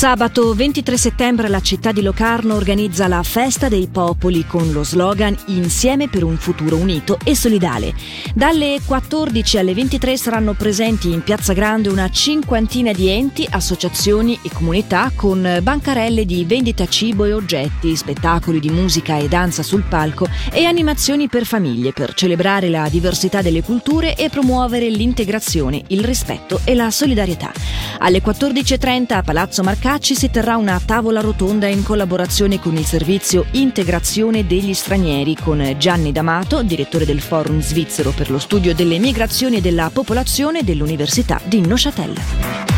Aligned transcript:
Sabato 0.00 0.54
23 0.54 0.96
settembre 0.96 1.48
la 1.48 1.60
città 1.60 1.92
di 1.92 2.00
Locarno 2.00 2.54
organizza 2.54 3.06
la 3.06 3.22
Festa 3.22 3.68
dei 3.68 3.86
Popoli 3.86 4.46
con 4.46 4.72
lo 4.72 4.82
slogan 4.82 5.36
Insieme 5.48 6.08
per 6.08 6.24
un 6.24 6.38
futuro 6.38 6.76
unito 6.76 7.18
e 7.22 7.36
solidale. 7.36 7.92
Dalle 8.34 8.80
14 8.82 9.58
alle 9.58 9.74
23 9.74 10.16
saranno 10.16 10.54
presenti 10.54 11.12
in 11.12 11.22
Piazza 11.22 11.52
Grande 11.52 11.90
una 11.90 12.08
cinquantina 12.08 12.92
di 12.92 13.10
enti, 13.10 13.46
associazioni 13.50 14.38
e 14.42 14.48
comunità 14.50 15.12
con 15.14 15.58
bancarelle 15.62 16.24
di 16.24 16.46
vendita 16.46 16.86
cibo 16.86 17.26
e 17.26 17.34
oggetti, 17.34 17.94
spettacoli 17.94 18.58
di 18.58 18.70
musica 18.70 19.18
e 19.18 19.28
danza 19.28 19.62
sul 19.62 19.82
palco 19.82 20.26
e 20.50 20.64
animazioni 20.64 21.28
per 21.28 21.44
famiglie 21.44 21.92
per 21.92 22.14
celebrare 22.14 22.70
la 22.70 22.88
diversità 22.88 23.42
delle 23.42 23.62
culture 23.62 24.16
e 24.16 24.30
promuovere 24.30 24.88
l'integrazione, 24.88 25.82
il 25.88 26.02
rispetto 26.02 26.62
e 26.64 26.74
la 26.74 26.90
solidarietà. 26.90 27.52
Alle 27.98 28.22
14.30 28.22 29.12
a 29.12 29.22
Palazzo 29.22 29.62
Marcano 29.62 29.88
Cacci 29.90 30.14
si 30.14 30.30
terrà 30.30 30.56
una 30.56 30.78
tavola 30.78 31.20
rotonda 31.20 31.66
in 31.66 31.82
collaborazione 31.82 32.60
con 32.60 32.76
il 32.76 32.84
servizio 32.84 33.46
Integrazione 33.50 34.46
degli 34.46 34.72
Stranieri 34.72 35.34
con 35.34 35.74
Gianni 35.78 36.12
D'Amato, 36.12 36.62
direttore 36.62 37.04
del 37.04 37.20
Forum 37.20 37.60
svizzero 37.60 38.12
per 38.12 38.30
lo 38.30 38.38
studio 38.38 38.72
delle 38.72 39.00
migrazioni 39.00 39.56
e 39.56 39.60
della 39.60 39.90
popolazione 39.92 40.62
dell'Università 40.62 41.40
di 41.44 41.60
Neuchâtel. 41.62 42.69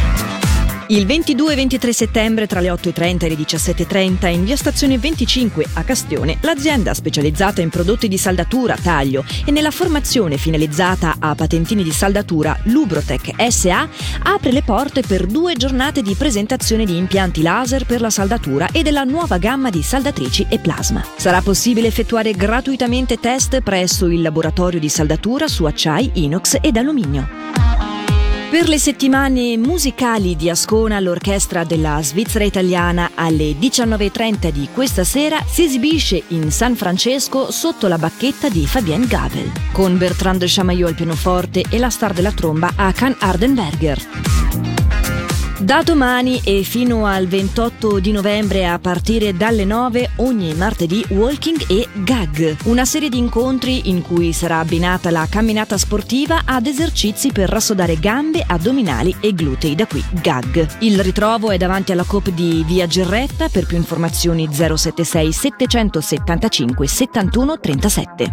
Il 0.92 1.06
22 1.06 1.52
e 1.54 1.56
23 1.56 1.90
settembre 1.90 2.46
tra 2.46 2.60
le 2.60 2.68
8.30 2.68 3.24
e 3.24 3.28
le 3.30 3.34
17.30 3.36 4.26
in 4.28 4.44
via 4.44 4.56
Stazione 4.56 4.98
25 4.98 5.64
a 5.72 5.84
Castione, 5.84 6.36
l'azienda 6.42 6.92
specializzata 6.92 7.62
in 7.62 7.70
prodotti 7.70 8.08
di 8.08 8.18
saldatura, 8.18 8.76
taglio 8.76 9.24
e 9.46 9.50
nella 9.52 9.70
formazione 9.70 10.36
finalizzata 10.36 11.16
a 11.18 11.34
patentini 11.34 11.82
di 11.82 11.92
saldatura 11.92 12.54
Lubrotec 12.64 13.32
SA 13.50 13.88
apre 14.22 14.52
le 14.52 14.62
porte 14.62 15.00
per 15.00 15.24
due 15.24 15.54
giornate 15.54 16.02
di 16.02 16.14
presentazione 16.14 16.84
di 16.84 16.98
impianti 16.98 17.40
laser 17.40 17.86
per 17.86 18.02
la 18.02 18.10
saldatura 18.10 18.68
e 18.70 18.82
della 18.82 19.04
nuova 19.04 19.38
gamma 19.38 19.70
di 19.70 19.82
saldatrici 19.82 20.44
e 20.50 20.58
plasma. 20.58 21.02
Sarà 21.16 21.40
possibile 21.40 21.86
effettuare 21.86 22.32
gratuitamente 22.32 23.18
test 23.18 23.62
presso 23.62 24.08
il 24.08 24.20
laboratorio 24.20 24.78
di 24.78 24.90
saldatura 24.90 25.48
su 25.48 25.64
acciai, 25.64 26.10
inox 26.16 26.58
ed 26.60 26.76
alluminio. 26.76 27.41
Per 28.52 28.68
le 28.68 28.76
settimane 28.76 29.56
musicali 29.56 30.36
di 30.36 30.50
Ascona, 30.50 31.00
l'orchestra 31.00 31.64
della 31.64 32.02
Svizzera 32.02 32.44
italiana 32.44 33.12
alle 33.14 33.52
19.30 33.52 34.50
di 34.50 34.68
questa 34.74 35.04
sera 35.04 35.42
si 35.46 35.64
esibisce 35.64 36.22
in 36.28 36.50
San 36.50 36.76
Francesco 36.76 37.50
sotto 37.50 37.88
la 37.88 37.96
bacchetta 37.96 38.50
di 38.50 38.66
Fabienne 38.66 39.06
Gabel, 39.06 39.50
con 39.72 39.96
Bertrand 39.96 40.44
Chamaillot 40.46 40.90
al 40.90 40.94
pianoforte 40.94 41.64
e 41.70 41.78
la 41.78 41.88
star 41.88 42.12
della 42.12 42.32
tromba 42.32 42.72
Akan 42.76 43.16
Ardenberger. 43.20 44.41
Da 45.62 45.82
domani 45.84 46.40
e 46.42 46.64
fino 46.64 47.06
al 47.06 47.28
28 47.28 48.00
di 48.00 48.10
novembre 48.10 48.66
a 48.66 48.80
partire 48.80 49.36
dalle 49.36 49.64
9 49.64 50.10
ogni 50.16 50.52
martedì 50.54 51.04
Walking 51.10 51.66
e 51.68 51.86
Gag, 51.92 52.56
una 52.64 52.84
serie 52.84 53.08
di 53.08 53.18
incontri 53.18 53.88
in 53.88 54.02
cui 54.02 54.32
sarà 54.32 54.58
abbinata 54.58 55.12
la 55.12 55.24
camminata 55.30 55.78
sportiva 55.78 56.42
ad 56.44 56.66
esercizi 56.66 57.30
per 57.30 57.48
rassodare 57.48 57.96
gambe, 58.00 58.42
addominali 58.44 59.14
e 59.20 59.32
glutei, 59.34 59.76
da 59.76 59.86
qui 59.86 60.02
Gag. 60.20 60.78
Il 60.80 61.00
ritrovo 61.00 61.52
è 61.52 61.58
davanti 61.58 61.92
alla 61.92 62.02
COP 62.04 62.30
di 62.30 62.64
Via 62.66 62.88
Gerretta, 62.88 63.48
per 63.48 63.64
più 63.64 63.76
informazioni 63.76 64.48
076 64.50 65.30
775 65.30 66.86
71 66.88 67.60
37. 67.60 68.32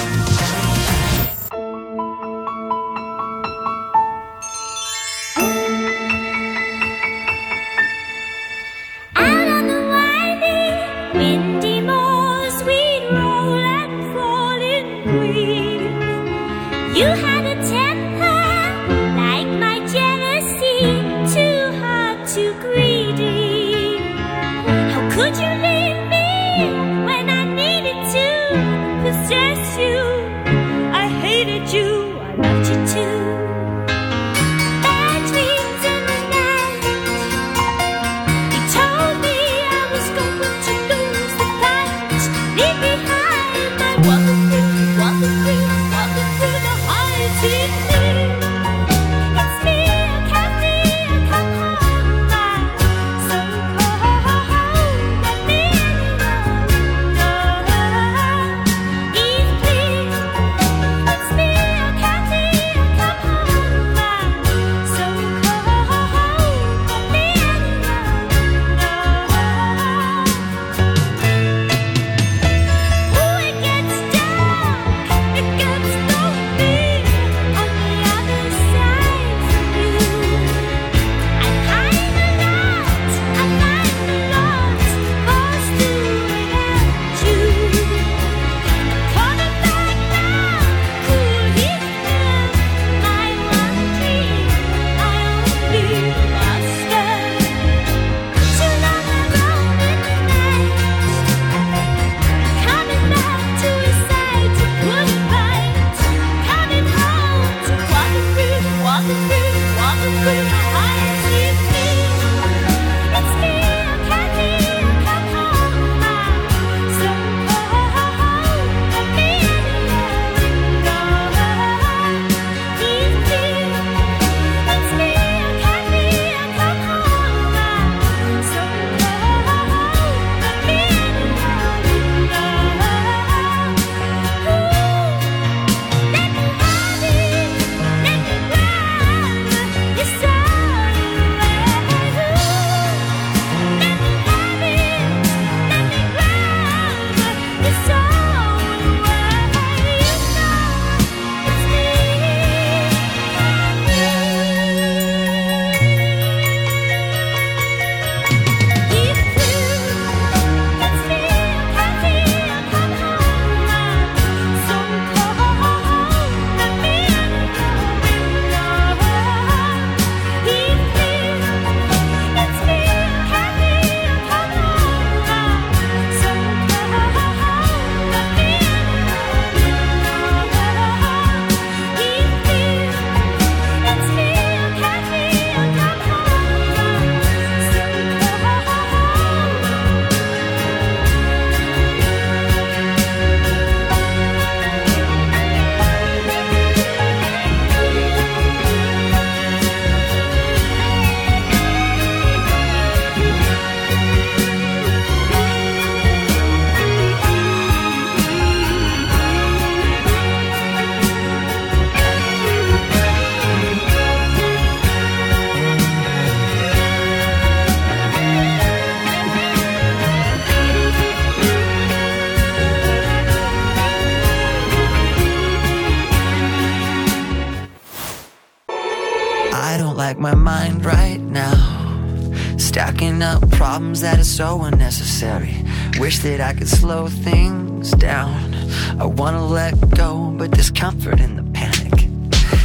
Stacking 232.81 233.21
up 233.21 233.47
problems 233.51 234.01
that 234.01 234.17
are 234.17 234.23
so 234.23 234.63
unnecessary. 234.63 235.55
Wish 235.99 236.17
that 236.23 236.41
I 236.41 236.53
could 236.53 236.67
slow 236.67 237.07
things 237.09 237.91
down. 237.91 238.55
I 238.99 239.05
wanna 239.05 239.45
let 239.45 239.79
go, 239.91 240.33
but 240.35 240.49
there's 240.51 240.71
comfort 240.71 241.19
in 241.19 241.35
the 241.35 241.43
panic. 241.53 242.07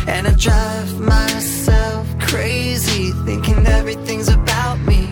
And 0.09 0.27
I 0.27 0.33
drive 0.33 0.99
myself 0.99 2.07
crazy, 2.19 3.13
thinking 3.27 3.67
everything's 3.67 4.29
about 4.29 4.79
me. 4.79 5.07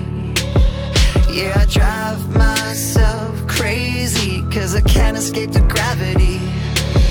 Yeah, 1.31 1.53
I 1.55 1.67
drive 1.67 2.35
myself 2.35 3.47
crazy, 3.47 4.41
cause 4.51 4.75
I 4.75 4.81
can't 4.81 5.19
escape 5.19 5.51
the 5.51 5.61
gravity. 5.75 6.41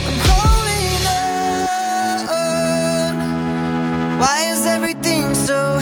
I'm 0.07 0.19
holding 0.29 1.05
on. 2.41 4.19
Why 4.19 4.47
is 4.49 4.65
everything 4.65 5.35
so 5.35 5.77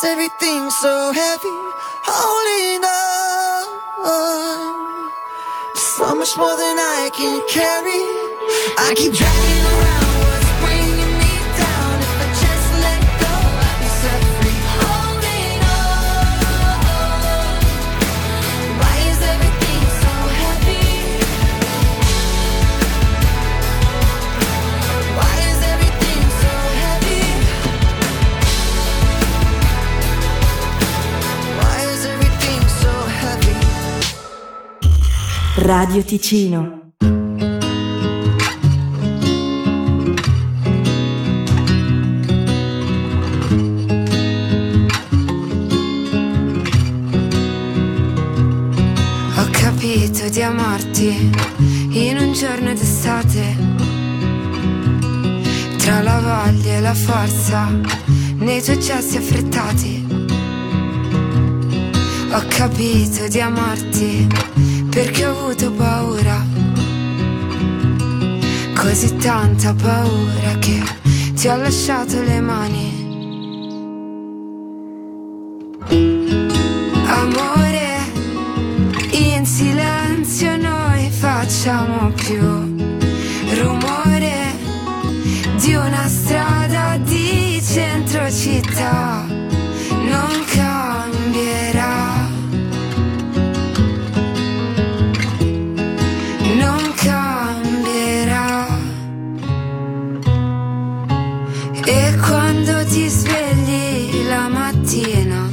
Why 0.00 0.08
is 0.08 0.12
everything 0.12 0.70
so 0.70 1.12
heavy? 1.12 1.56
Holding 2.04 2.84
on. 2.84 3.66
So 5.74 6.14
much 6.14 6.36
more 6.38 6.56
than 6.56 6.78
I 6.78 7.10
can 7.12 7.42
carry. 7.48 8.00
I 8.78 8.94
keep 8.96 9.12
dragging 9.12 9.64
around 9.66 9.89
Radio 35.72 36.02
Ticino. 36.02 36.94
Ho 49.36 49.48
capito 49.52 50.28
di 50.28 50.42
amarti 50.42 51.30
in 51.90 52.16
un 52.18 52.32
giorno 52.32 52.72
d'estate. 52.72 53.56
Tra 55.78 56.02
la 56.02 56.18
voglia 56.18 56.72
e 56.72 56.80
la 56.80 56.94
forza, 56.94 57.68
nei 58.38 58.60
tuoi 58.60 58.80
gesti 58.80 59.18
affrettati. 59.18 60.04
Ho 62.32 62.42
capito 62.48 63.28
di 63.28 63.40
amarti 63.40 64.26
perché 64.90 65.24
ho 65.24 65.30
avuto 65.30 65.70
paura. 65.72 66.44
Così 68.74 69.16
tanta 69.16 69.72
paura 69.74 70.58
che 70.58 70.82
ti 71.34 71.48
ho 71.48 71.56
lasciato 71.56 72.20
le 72.20 72.40
mani. 72.40 72.98
Amore, 77.06 77.98
in 79.12 79.46
silenzio 79.46 80.56
noi 80.56 81.08
facciamo 81.10 82.10
più 82.12 82.69
quando 102.50 102.84
ti 102.84 103.08
svegli 103.08 104.26
la 104.26 104.48
mattina, 104.48 105.48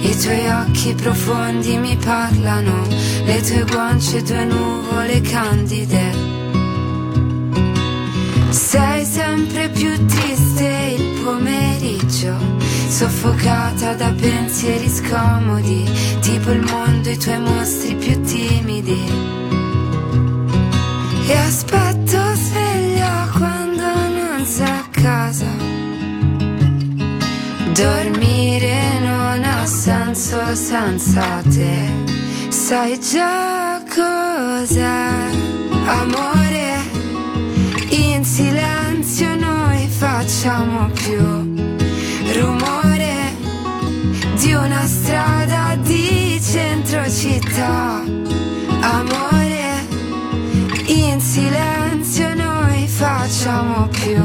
i 0.00 0.16
tuoi 0.20 0.48
occhi 0.48 0.92
profondi 0.92 1.76
mi 1.78 1.96
parlano, 1.96 2.84
le 3.24 3.40
tue 3.42 3.64
guance, 3.70 4.22
due 4.22 4.44
nuvole 4.44 5.20
candide. 5.20 6.10
Sei 8.50 9.04
sempre 9.04 9.68
più 9.68 10.04
triste 10.04 10.96
il 10.98 11.20
pomeriggio, 11.22 12.34
soffocata 12.88 13.94
da 13.94 14.12
pensieri 14.12 14.88
scomodi, 14.88 15.88
tipo 16.22 16.50
il 16.50 16.64
mondo, 16.68 17.08
i 17.08 17.18
tuoi 17.18 17.38
mostri 17.38 17.94
più 17.94 18.20
timidi. 18.20 19.00
E 21.24 21.36
aspetto 21.36 22.18
sveglia 22.34 23.28
quando 23.30 23.84
non 23.84 24.44
sei 24.44 24.66
a 24.66 24.88
casa. 24.90 25.61
Dormire 27.74 28.98
non 29.00 29.42
ha 29.44 29.64
senso 29.64 30.54
senza 30.54 31.42
te. 31.42 32.50
Sai 32.50 33.00
già 33.00 33.82
cos'è? 33.88 35.30
Amore, 35.86 36.76
in 37.88 38.24
silenzio 38.24 39.34
noi 39.36 39.88
facciamo 39.88 40.90
più 40.90 41.18
rumore 42.34 43.34
di 44.36 44.52
una 44.52 44.86
strada 44.86 45.74
di 45.80 46.38
centro 46.42 47.08
città. 47.08 48.02
Amore, 48.80 49.86
in 50.86 51.20
silenzio 51.20 52.34
noi 52.34 52.86
facciamo 52.86 53.88
più 53.88 54.21